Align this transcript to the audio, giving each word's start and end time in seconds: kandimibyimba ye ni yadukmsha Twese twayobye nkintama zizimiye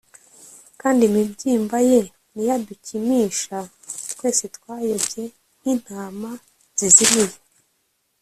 kandimibyimba 0.79 1.77
ye 1.89 2.01
ni 2.33 2.43
yadukmsha 2.49 3.57
Twese 4.17 4.45
twayobye 4.55 5.23
nkintama 5.59 6.31
zizimiye 6.79 7.35